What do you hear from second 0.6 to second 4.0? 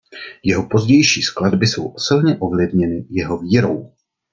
pozdější skladby jsou silně ovlivněny jeho vírou.